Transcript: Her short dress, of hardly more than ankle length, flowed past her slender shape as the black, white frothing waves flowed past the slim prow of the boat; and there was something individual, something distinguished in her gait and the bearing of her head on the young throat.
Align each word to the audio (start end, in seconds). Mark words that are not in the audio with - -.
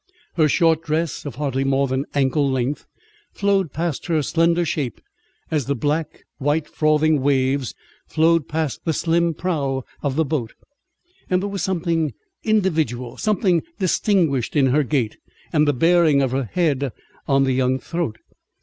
Her 0.33 0.49
short 0.49 0.81
dress, 0.81 1.25
of 1.27 1.35
hardly 1.35 1.63
more 1.63 1.85
than 1.85 2.07
ankle 2.15 2.49
length, 2.49 2.87
flowed 3.33 3.71
past 3.71 4.07
her 4.07 4.23
slender 4.23 4.65
shape 4.65 4.99
as 5.51 5.65
the 5.67 5.75
black, 5.75 6.23
white 6.39 6.67
frothing 6.67 7.21
waves 7.21 7.75
flowed 8.07 8.47
past 8.47 8.83
the 8.83 8.93
slim 8.93 9.35
prow 9.35 9.83
of 10.01 10.15
the 10.15 10.25
boat; 10.25 10.55
and 11.29 11.39
there 11.43 11.49
was 11.49 11.61
something 11.61 12.13
individual, 12.43 13.15
something 13.17 13.61
distinguished 13.77 14.55
in 14.55 14.65
her 14.73 14.81
gait 14.81 15.17
and 15.53 15.67
the 15.67 15.71
bearing 15.73 16.23
of 16.23 16.31
her 16.31 16.45
head 16.45 16.91
on 17.27 17.43
the 17.43 17.53
young 17.53 17.77
throat. 17.77 18.17